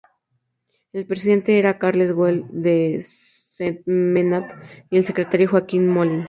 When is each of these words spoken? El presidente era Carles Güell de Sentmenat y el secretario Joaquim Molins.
El 0.93 1.05
presidente 1.05 1.59
era 1.59 1.77
Carles 1.77 2.11
Güell 2.11 2.45
de 2.49 3.05
Sentmenat 3.07 4.51
y 4.89 4.97
el 4.97 5.05
secretario 5.05 5.47
Joaquim 5.47 5.85
Molins. 5.87 6.19